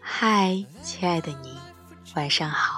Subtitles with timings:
[0.00, 1.56] 嗨，亲爱的你，
[2.14, 2.75] 晚上好。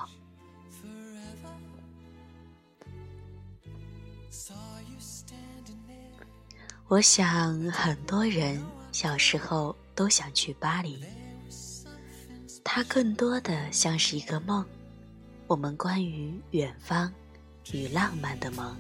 [6.88, 11.04] 我想很多人小时候都想去巴黎，
[12.64, 14.64] 它更多的像是一个梦，
[15.46, 17.12] 我们关于远方
[17.72, 18.74] 与浪漫的梦。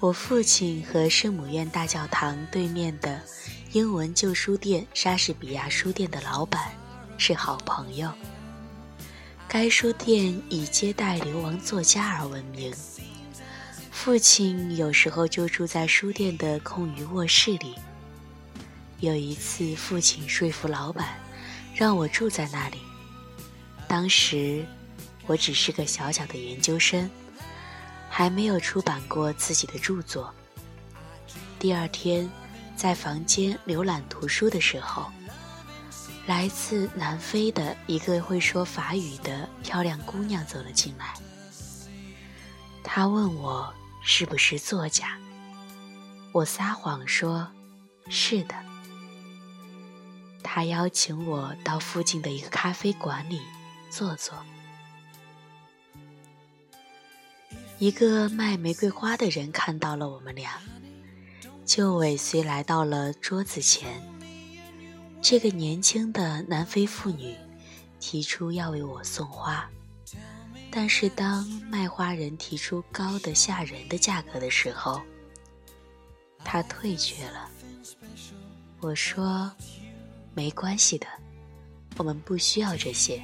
[0.00, 3.22] 我父亲和圣母院大教堂对面的
[3.70, 6.72] 英文旧书店莎士比亚书店的老板
[7.16, 8.12] 是好朋友。
[9.48, 12.70] 该书店以接待流亡作家而闻名。
[13.90, 17.74] 父亲有时候就住在书店的空余卧室里。
[19.00, 21.18] 有一次，父亲说服老板
[21.74, 22.78] 让我住在那里。
[23.88, 24.66] 当时
[25.26, 27.08] 我只是个小小的研究生。
[28.10, 30.34] 还没有出版过自己的著作。
[31.58, 32.28] 第二天，
[32.74, 35.12] 在房间浏览图书的时候，
[36.28, 41.14] 来自南非的一个会说法语的漂亮姑娘走了进来。
[42.84, 43.72] 她问我
[44.04, 45.18] 是不是作家。
[46.32, 47.48] 我撒谎说
[48.10, 48.54] ：“是的。”
[50.44, 53.40] 她邀请我到附近的一个咖啡馆里
[53.88, 54.34] 坐坐。
[57.78, 60.60] 一个卖玫瑰花的人看到了我们俩，
[61.64, 64.02] 就尾随来到了桌子前。
[65.20, 67.36] 这个年轻的南非妇女
[68.00, 69.68] 提出要为我送花，
[70.70, 75.00] 但是当卖花人提出高的吓人的价格的时候，
[76.44, 77.48] 她退却了。
[78.80, 79.50] 我说
[80.34, 81.06] ：“没关系的，
[81.96, 83.22] 我们不需要这些，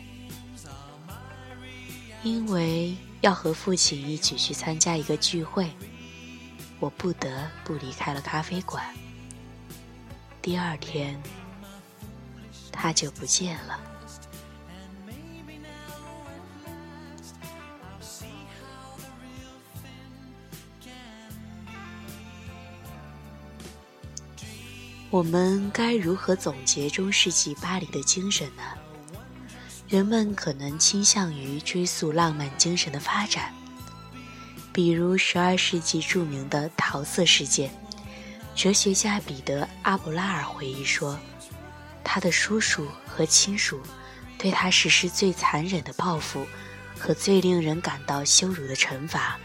[2.22, 5.70] 因为。”要和父亲一起去参加一个聚会，
[6.78, 8.84] 我不得不离开了咖啡馆。
[10.42, 11.18] 第二天，
[12.74, 13.80] 他就不见了。
[25.10, 28.62] 我们该如何总结中世纪巴黎的精神呢？
[29.88, 33.54] 人们可能倾向于追溯浪漫精神的发展，
[34.72, 37.70] 比如十二世纪著名的桃色事件。
[38.56, 41.16] 哲学家彼得·阿布拉尔回忆说，
[42.04, 43.80] 他的叔叔和亲属
[44.38, 46.46] 对他实施最残忍的报复
[46.98, 49.38] 和最令人感到羞辱的惩罚，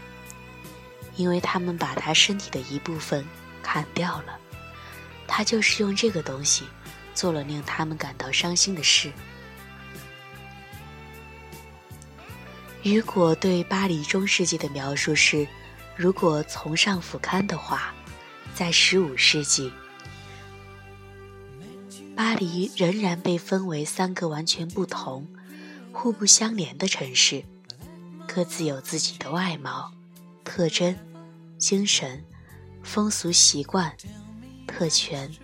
[1.16, 3.26] 因为他们把他身体的一部分
[3.62, 4.38] 砍掉了。
[5.26, 6.64] 他就是用这个东西
[7.14, 9.10] 做了令他们感到伤心的事。
[12.82, 15.46] 雨果对巴黎中世纪的描述是：
[15.96, 17.94] 如果从上俯瞰的话，
[18.54, 19.72] 在15世纪，
[22.20, 25.26] 巴黎仍然被分为三个完全不同、
[25.90, 27.42] 互不相连的城市，
[28.28, 29.90] 各自有自己的外貌、
[30.44, 30.94] 特征、
[31.56, 32.22] 精神、
[32.82, 33.96] 风俗习惯、
[34.66, 35.34] 特权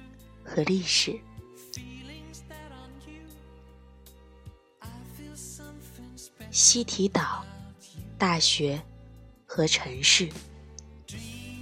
[0.44, 1.18] 和历史。
[6.50, 7.42] 西提岛、
[8.18, 8.82] 大学
[9.46, 10.28] 和城市。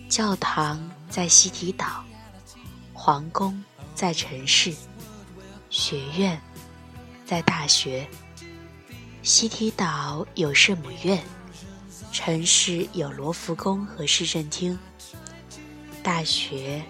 [0.09, 2.05] 教堂在西提岛，
[2.93, 3.63] 皇宫
[3.95, 4.75] 在城市，
[5.75, 6.41] 学院
[7.27, 8.09] 在大学。
[9.25, 11.21] 西提岛有圣母院，
[12.13, 14.79] 城市有罗浮宫和市政厅，
[16.01, 16.81] 大学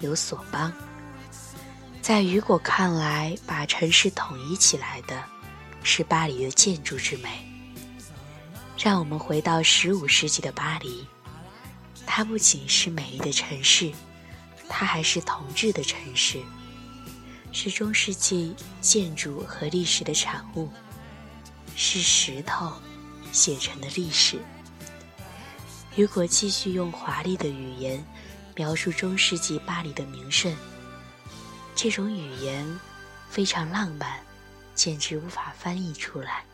[0.00, 0.70] 有索邦。
[2.02, 5.24] 在雨果看来，把城市统一起来的。
[5.82, 7.48] 是巴黎的建筑之美。
[8.76, 11.06] 让我们回到十五世纪的巴黎，
[12.04, 13.90] 它不仅是美丽的城市，
[14.68, 16.42] 它还是同质的城市，
[17.52, 20.68] 是中世纪建筑和历史的产物，
[21.74, 22.72] 是石头
[23.32, 24.38] 写成的历史。
[25.96, 28.04] 如果继续用华丽的语言
[28.54, 30.54] 描述中世纪巴黎的名胜，
[31.74, 32.78] 这种语言
[33.28, 34.20] 非常浪漫。
[34.74, 36.44] 简直无法翻译出来。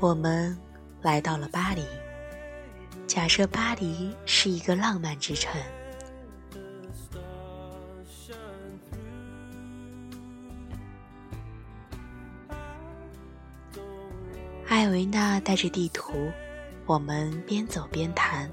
[0.00, 0.56] 我们
[1.02, 1.82] 来到了巴黎。
[3.06, 5.52] 假设巴黎是一个浪漫之城，
[14.66, 16.30] 艾维娜带着地图，
[16.86, 18.50] 我们边走边谈，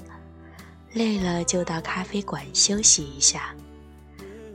[0.94, 3.56] 累了就到咖啡馆休息一下。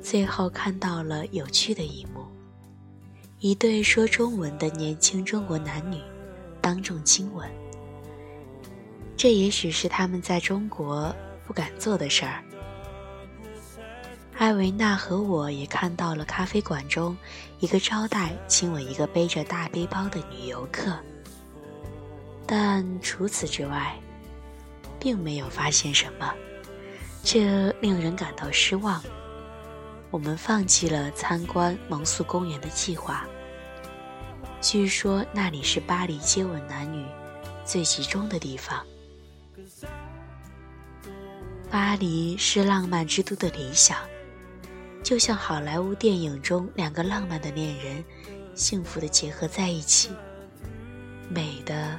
[0.00, 2.24] 最后看到了有趣的一幕：
[3.40, 6.00] 一对说中文的年轻中国男女
[6.66, 7.48] 当众亲吻。
[9.16, 11.14] 这也许是他们在中国
[11.46, 12.42] 不敢做的事儿。
[14.36, 17.16] 艾维娜和我也看到了咖啡馆中
[17.60, 20.98] 一个招待亲吻一个背着大背包的女游客，
[22.48, 23.96] 但除此之外，
[24.98, 26.34] 并没有发现什么，
[27.22, 29.00] 这令人感到失望。
[30.10, 33.24] 我们放弃了参观蒙素公园的计划。
[34.60, 37.04] 据说那里是巴黎接吻男女
[37.64, 38.84] 最集中的地方。
[41.70, 43.98] 巴黎是浪漫之都的理想，
[45.02, 48.02] 就像好莱坞电影中两个浪漫的恋人
[48.54, 50.10] 幸福的结合在一起，
[51.28, 51.98] 美的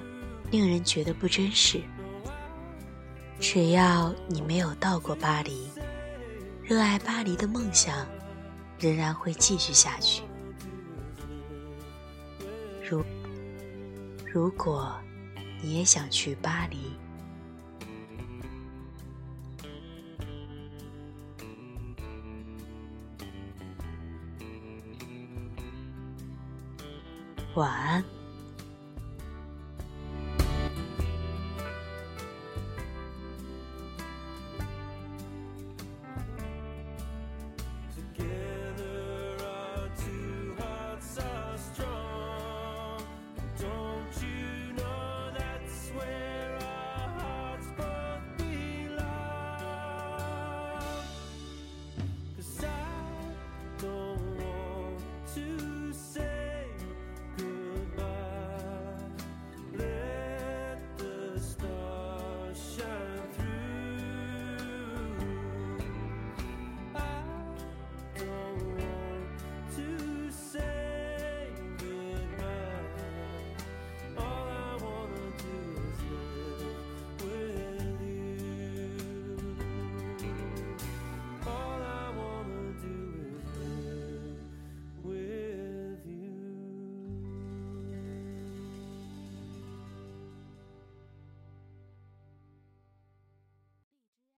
[0.52, 1.80] 令人觉得不真实。
[3.40, 5.70] 只要你没有到过巴黎，
[6.64, 8.06] 热爱巴黎的梦想
[8.80, 10.24] 仍然会继续下去。
[14.38, 14.96] 如果
[15.64, 16.94] 你也想去巴黎。
[27.56, 28.17] 晚安。